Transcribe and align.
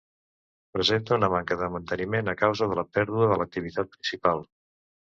Presenta 0.77 1.19
una 1.21 1.29
manca 1.35 1.59
de 1.61 1.69
manteniment 1.75 2.33
a 2.33 2.37
causa 2.41 2.71
de 2.73 2.81
la 2.83 2.89
pèrdua 2.99 3.31
de 3.35 3.41
l'activitat 3.45 3.97
principal. 3.97 4.47